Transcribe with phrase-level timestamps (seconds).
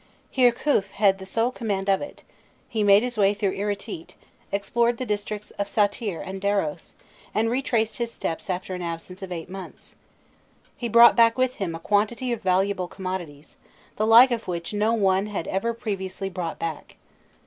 [0.35, 2.23] Hirkhûf had the sole command of it;
[2.67, 4.15] he made his way through Iritît,
[4.51, 6.93] explored the districts of Satir and Darros,
[7.35, 9.95] and retraced his steps after an absence of eight months.
[10.75, 13.57] He brought back with him a quantity of valuable commodities,
[13.97, 16.95] "the like of which no one had ever previously brought back."